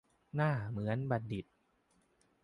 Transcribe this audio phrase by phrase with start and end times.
[0.35, 1.45] หน้าเหมือนบัณฑิต